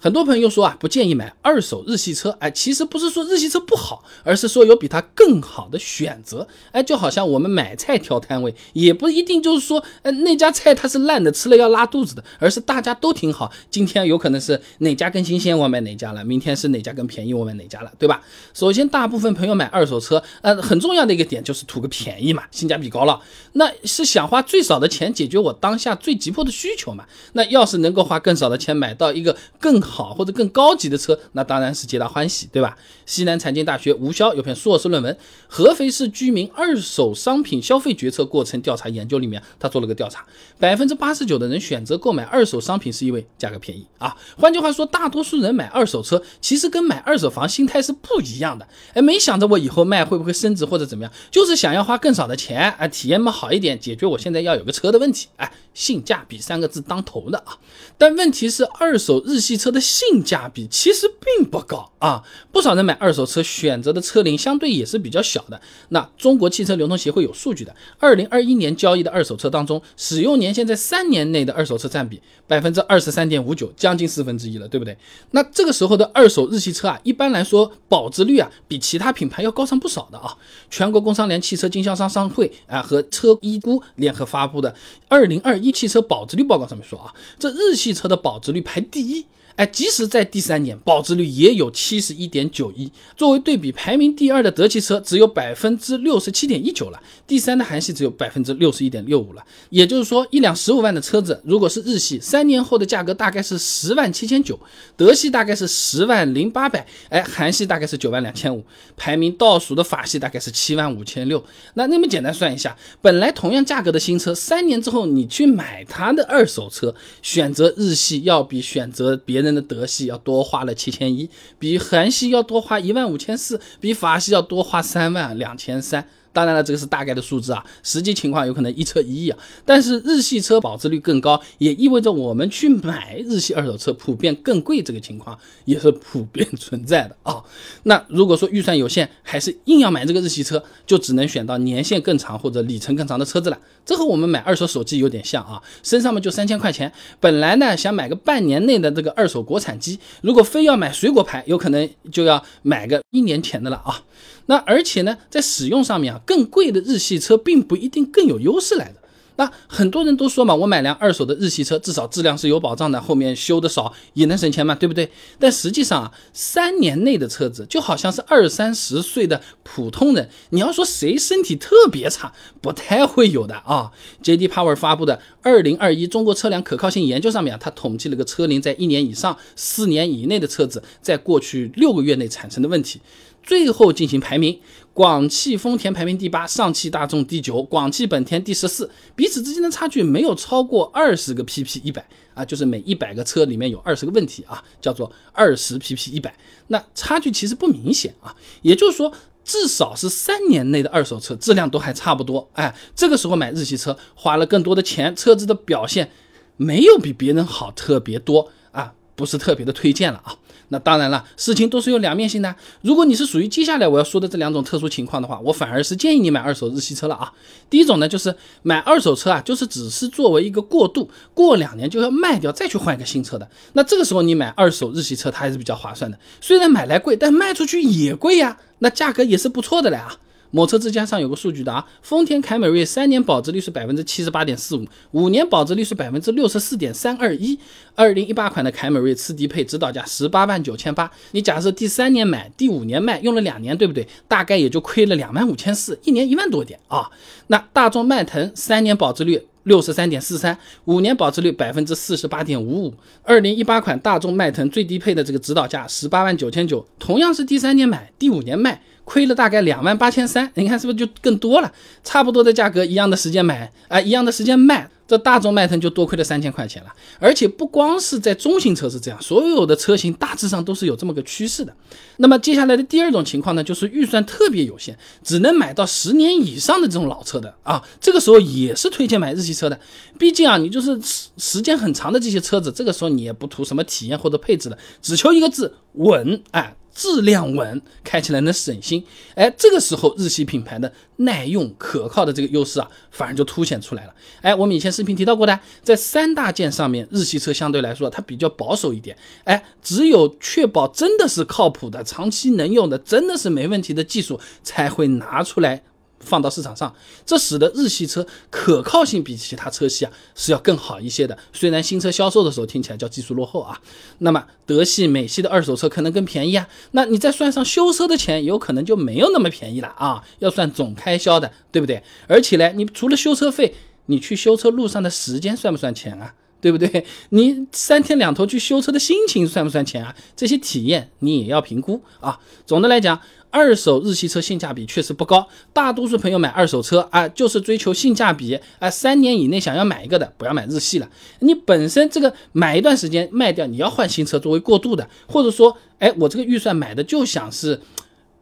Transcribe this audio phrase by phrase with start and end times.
[0.00, 2.30] 很多朋友说啊，不建议买二手日系车。
[2.40, 6.48] 哎，其实不是说日系车不好，而是说有比它更好的选择。
[6.72, 13.52] 哎，就好像我们买菜挑摊位，也不一定就是说，呃，那家菜它是烂的，吃了要拉肚子的，而是大家都挺好。
[13.70, 18.22] 今天有可能是哪家更新鲜，我买哪家了；明天是哪家更便宜，我买哪家了，对吧？
[18.54, 23.20] 首先，大部分朋友买二手车，呃，很重要的一个点就是图个便宜嘛，性价比高了，
[23.52, 27.04] 那是想花最少的钱解决我当下最急迫的需求嘛。
[27.34, 32.76] 那要是能够花更少的钱买到一个更好好或者更高级的车，那当然是皆大欢喜，对吧？
[33.04, 35.12] 西南财经大学吴潇有篇硕士论文
[35.48, 40.24] 《合肥市居民二手商品消费决策过程调查研究》里面，他做了个调查，
[40.58, 44.16] 百分之八十九的人选择购买二手商品是因为价格便宜啊。
[44.38, 48.68] 换句话说，大多数人买二手车其实跟买二手房心态是不一样的。
[48.94, 55.26] 哎，没想着我以后卖会不会升值或者怎么样，就是想要花更少的钱，啊，体验嘛好一点，解决我现在要有个车的问题。
[55.36, 57.58] 哎，性价比三个字当头的啊。
[57.98, 62.22] 但问题是，二手日系车的性价比其实并不高啊。
[62.52, 65.60] 不少人买二手车选择的车龄相对也是比较小的。
[65.90, 74.96] 那中国汽车流通协会有数据的，二零二一年交易的二手车当中，使用年限在三年内的二手车占比百分之二十三点五九，将近四分之一了，对不对？
[75.32, 80.36] 那这个时候的二手日系车啊，一般来说保值率啊比其他品牌要高上不少的啊。
[80.70, 84.74] 全国工商联汽车经销商商会啊和车一估联合发布的
[85.08, 87.90] 二零二一汽车保值率报告上面说啊，这日系。
[87.90, 89.26] 车的保值率排第一。
[89.60, 92.90] 哎，即使在第三年，保值率也有七十一点九一。
[93.14, 99.44] 作为对比，排名第二的德系车只有百分之六十七点一九了，第三的韩系只有百分之六十一点六五了。
[99.68, 104.58] 也就是说，一辆十五万的车子，如果是日系，三年后的价格大概是十万七千九，
[104.96, 108.64] 德系大概是十万零八百，哎，韩系大概是九万两千五，
[108.96, 111.44] 排名倒数的法系大概是七万五千六。
[111.74, 119.49] 那那么简单算一下，本来同样价格的新车，三年之后你去买它的二手车，选择日系要比选择别人。
[119.54, 126.06] 的德系要多花了七千一，比韩系要多花一万五千四，比法系要多花三万两千三。
[126.32, 129.38] 当然了，这个是大概的数字啊，实际情况有可能一车一亿啊。
[129.64, 137.42] 但是日系车保值率更高，也意味着我们去买日系二手车普遍更贵，这个情况也是普遍存在的啊。
[137.82, 143.58] 那如果说预算有限，还是硬要买这个日系车，就只能选到年限更长或者里程更长的车子了。
[143.84, 154.02] 这和我们买二手手机有点像啊，身上嘛就三千块钱，本来呢想买个半年内的这个二手国产机，如果非要买水果牌，有可能就要买个一年前的了啊。
[154.46, 158.94] 那而且呢，在使用上面啊，更贵的日系车并不一定更有优势来的。
[159.36, 165.10] 那很多人都说嘛，我买辆二手的日系车，至少质量是有保障的，后面修的少也能省钱嘛，对不对？
[165.38, 173.90] 但实际上啊，三年内的车子就好像是二三十岁的普通人，你要说谁身体特别差，不太会有的啊。
[174.22, 174.46] J.D.
[174.46, 183.00] Power 发布的《二零二一中国车辆可靠性研究》上面啊，它统计了个车龄在一年以上、四年以内的车子，在过去六个月内产生的问题。
[183.42, 184.60] 最后进行排名，
[184.92, 196.34] 广汽丰田排名第八，上汽大众第九，广汽本田第十四，彼此之间的差距没有超过二十个 pp 一百啊，就是每一百个车里面有二十个问题啊，叫做二十 pp 一百，
[196.68, 199.12] 那差距其实不明显啊，也就是说
[199.42, 206.10] 至少是三年内的二手车质量都还差不多，哎，这个时候买日系车花了更多的钱，车子的表现
[206.56, 210.36] 没有比别人好特别多啊，不是特别的推荐了啊。
[210.70, 212.54] 那当然了，事情都是有两面性的。
[212.82, 217.32] 如果你是属于接下来我要说的这两种特殊情况的话，我反而是建议你买二手日系车了啊。
[217.68, 223.48] 第一种呢，就是买二手车啊，就是只是作为一个过渡，过两年就要卖掉，再去换一个新车的。
[223.74, 226.18] 那这个时候你买二手日系车，它还是比较划算的。
[226.40, 230.16] 虽然买来贵，但卖出去也贵呀，那价格也是不错的了啊。
[230.50, 237.58] 某车之家上有个数据的啊，丰田凯美瑞三年保值率是百分之七十八点四五，五年保值率是百分之六十四点三二一。
[237.94, 244.06] 二零一八款的凯美瑞次低配指导价十八万九千八，你假设第三年买，第五年卖，用了两年，对不对？
[244.26, 247.10] 大概也就亏了两万五千四，一年一万多点啊。
[247.48, 250.56] 那大众迈腾三年保值率六十三点四三，
[250.86, 252.94] 五年保值率百分之四十八点五五。
[253.22, 258.82] 二零一八款大众迈腾最低配的这个指导价十八万九千九，同样是第三年买，第五年卖。
[259.10, 261.72] 亏了大概两万八千三，你看是不是就更多了？
[262.04, 266.90] 差不多的价格，一样的时间买啊，一样的时间卖，这大众迈腾就多亏了三千块钱了。
[267.18, 271.74] 而且不光是在中型车是这样，所有的车型大致上都是有这么个趋势的。
[272.18, 279.76] 那么接下来的第二种情况呢，就是预算特别有限，只能买到十年以上的这种老车的啊，这个时候也是推荐买日系车的。
[280.20, 286.76] 毕竟啊，你就是时时间很长的这些车子，这个时候你也不图什么体验或者配置了，只求一个字稳，哎。
[286.94, 289.04] 质量稳，开起来能省心。
[289.34, 294.14] 哎，这个时候日系品牌的耐用可靠的这个优势啊，反而就凸显出来了。
[294.42, 299.16] 哎，我们以前视频提到过的，在三大件上面，日系车相对来说它比较保守一点。
[299.44, 305.82] 哎，只有确保真的是靠谱的、长期能用的、真的是没问题的技术，才会拿出来。
[306.20, 306.94] 放到市场上，
[307.26, 311.36] 这使得日系车可靠性比其他车系啊是要更好一些的。
[311.52, 313.80] 虽然新车销售的时候听起来叫技术落后啊，
[314.18, 316.68] 那么德系、美系的二手车可能更便宜啊。
[316.92, 320.22] 那你再算上修车的钱，有可能就没有那么便宜了啊。
[320.38, 322.02] 要算总开销的，对不对？
[322.28, 323.74] 而且呢，你除了修车费，
[324.06, 326.34] 你去修车路上的时间算不算钱啊？
[326.60, 327.04] 对不对？
[327.30, 330.14] 你三天两头去修车的心情算不算钱啊？
[330.36, 332.38] 这些体验你也要评估啊。
[332.66, 333.20] 总的来讲。
[333.52, 338.88] 二手日系车性价比确实不高，大多数朋友买二手车啊，就是追求性价比啊。
[338.88, 341.10] 三年以内想要买一个的，不要买日系了。
[341.40, 347.80] 你本身这个买一段时间卖掉，你要换新车作为过渡的，或者说，哎，我这个预算买的就想是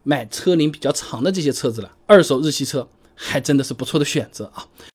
[0.03, 1.91] 买车龄比较长的这些车子了。
[2.05, 4.67] 二手日系车还真的是不错的选择啊。